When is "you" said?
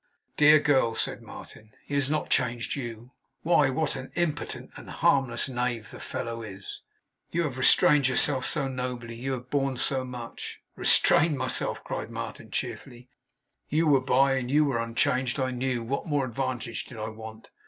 2.75-3.11, 7.29-7.43, 9.13-9.33, 13.69-13.85